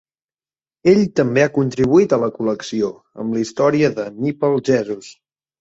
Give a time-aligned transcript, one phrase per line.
[0.93, 2.91] Ell també ha contribuït a la col·lecció
[3.25, 5.13] amb la història de "NippleJesus".